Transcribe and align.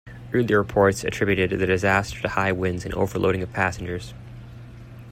Early 0.33 0.55
reports 0.55 1.03
attributed 1.03 1.51
the 1.51 1.67
disaster 1.67 2.19
to 2.23 2.29
high 2.29 2.53
winds 2.53 2.85
and 2.85 2.93
overloading 2.95 3.43
of 3.43 3.53
passengers. 3.53 4.15